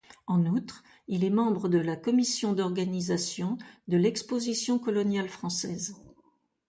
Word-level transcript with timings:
En 0.25 0.47
outre, 0.47 0.83
il 1.07 1.23
est 1.23 1.29
membre 1.29 1.69
de 1.69 1.77
la 1.77 1.95
commission 1.95 2.53
d'organisation 2.53 3.59
de 3.87 3.97
l'exposition 3.97 4.79
coloniale 4.79 5.29
française. 5.29 5.95